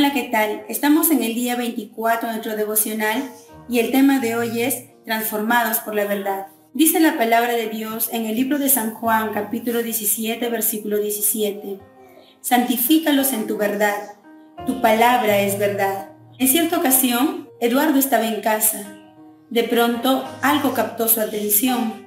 [0.00, 0.64] Hola, ¿qué tal?
[0.70, 3.22] Estamos en el día 24 de nuestro devocional
[3.68, 6.46] y el tema de hoy es Transformados por la verdad.
[6.72, 11.80] Dice la palabra de Dios en el libro de San Juan, capítulo 17, versículo 17.
[12.40, 14.14] Santifícalos en tu verdad.
[14.66, 16.12] Tu palabra es verdad.
[16.38, 18.96] En cierta ocasión, Eduardo estaba en casa.
[19.50, 22.06] De pronto, algo captó su atención.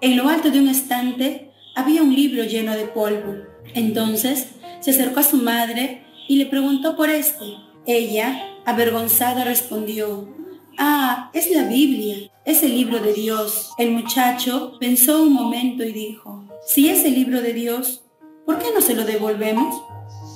[0.00, 3.34] En lo alto de un estante había un libro lleno de polvo.
[3.74, 4.46] Entonces,
[4.80, 7.56] se acercó a su madre y le preguntó por este.
[7.86, 10.28] Ella, avergonzada, respondió,
[10.78, 13.70] Ah, es la Biblia, es el libro de Dios.
[13.78, 18.02] El muchacho pensó un momento y dijo, si es el libro de Dios,
[18.44, 19.82] ¿por qué no se lo devolvemos?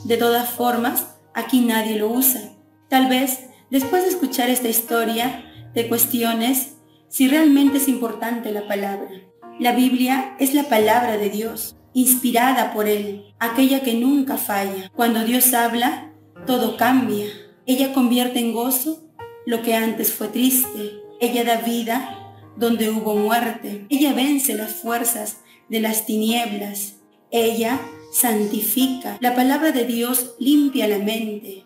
[0.05, 2.52] De todas formas, aquí nadie lo usa.
[2.89, 5.45] Tal vez, después de escuchar esta historia,
[5.75, 6.77] te cuestiones
[7.09, 9.11] si realmente es importante la palabra.
[9.58, 14.91] La Biblia es la palabra de Dios inspirada por Él, aquella que nunca falla.
[14.94, 16.12] Cuando Dios habla,
[16.46, 17.27] todo cambia.
[17.66, 19.05] Ella convierte en gozo
[19.46, 21.00] lo que antes fue triste.
[21.20, 23.86] Ella da vida donde hubo muerte.
[23.88, 26.94] Ella vence las fuerzas de las tinieblas.
[27.32, 27.80] Ella
[28.12, 29.18] santifica.
[29.20, 31.64] La palabra de Dios limpia la mente.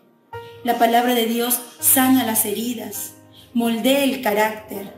[0.63, 3.15] La palabra de Dios sana las heridas,
[3.53, 4.93] moldea el carácter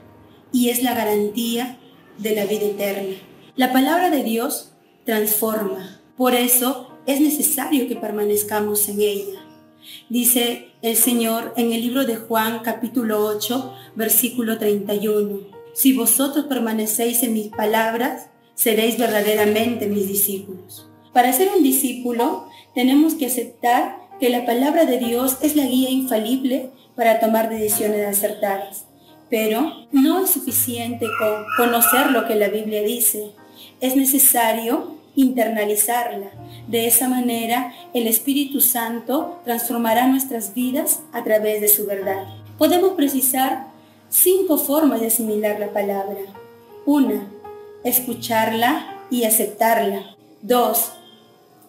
[0.51, 1.77] y es la garantía
[2.19, 3.15] de la vida eterna.
[3.55, 4.74] La palabra de Dios
[5.05, 6.01] transforma.
[6.17, 9.45] Por eso es necesario que permanezcamos en ella.
[10.09, 15.41] Dice el Señor en el libro de Juan capítulo 8, versículo 31.
[15.73, 20.89] Si vosotros permanecéis en mis palabras, seréis verdaderamente mis discípulos.
[21.13, 25.89] Para ser un discípulo tenemos que aceptar que la palabra de Dios es la guía
[25.89, 28.85] infalible para tomar decisiones acertadas.
[29.29, 33.31] Pero no es suficiente con conocer lo que la Biblia dice.
[33.81, 36.31] Es necesario internalizarla.
[36.67, 42.25] De esa manera, el Espíritu Santo transformará nuestras vidas a través de su verdad.
[42.57, 43.67] Podemos precisar
[44.09, 46.19] cinco formas de asimilar la palabra.
[46.85, 47.27] Una,
[47.83, 50.15] escucharla y aceptarla.
[50.41, 50.91] Dos,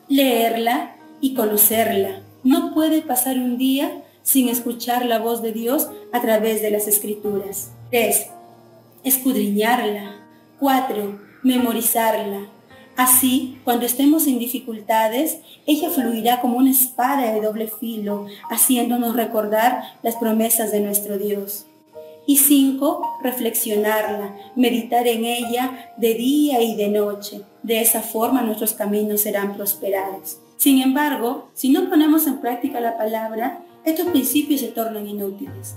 [0.08, 2.22] leerla y conocerla.
[2.44, 6.88] No puede pasar un día sin escuchar la voz de Dios a través de las
[6.88, 7.70] escrituras.
[7.90, 8.26] Tres,
[9.04, 10.16] escudriñarla.
[10.58, 12.48] Cuatro, memorizarla.
[12.96, 19.82] Así, cuando estemos en dificultades, ella fluirá como una espada de doble filo, haciéndonos recordar
[20.02, 21.66] las promesas de nuestro Dios.
[22.26, 27.42] Y cinco, reflexionarla, meditar en ella de día y de noche.
[27.62, 30.38] De esa forma nuestros caminos serán prosperados.
[30.56, 35.76] Sin embargo, si no ponemos en práctica la palabra, estos principios se tornan inútiles.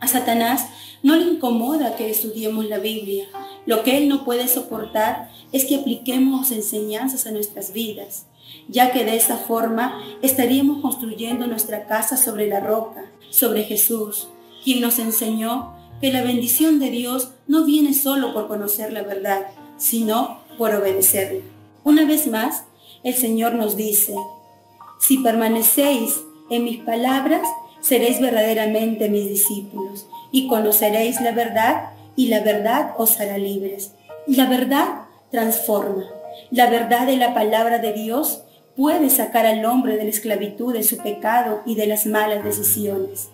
[0.00, 0.66] A Satanás
[1.02, 3.26] no le incomoda que estudiemos la Biblia.
[3.66, 8.26] Lo que él no puede soportar es que apliquemos enseñanzas a nuestras vidas,
[8.68, 14.28] ya que de esa forma estaríamos construyendo nuestra casa sobre la roca, sobre Jesús,
[14.62, 19.46] quien nos enseñó que la bendición de Dios no viene solo por conocer la verdad,
[19.78, 21.40] sino por obedecerla.
[21.82, 22.64] Una vez más,
[23.02, 24.14] el Señor nos dice,
[25.00, 26.20] si permanecéis
[26.50, 27.46] en mis palabras,
[27.80, 33.92] seréis verdaderamente mis discípulos y conoceréis la verdad y la verdad os hará libres.
[34.26, 36.04] La verdad transforma.
[36.50, 38.42] La verdad de la palabra de Dios
[38.76, 43.28] puede sacar al hombre de la esclavitud de su pecado y de las malas decisiones.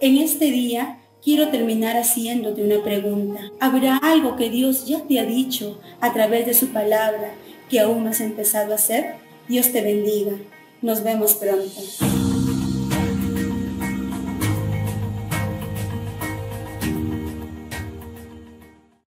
[0.00, 3.40] En este día quiero terminar haciéndote una pregunta.
[3.60, 7.32] ¿Habrá algo que Dios ya te ha dicho a través de su palabra
[7.70, 9.14] que aún no has empezado a hacer?
[9.48, 10.32] Dios te bendiga.
[10.82, 12.11] Nos vemos pronto.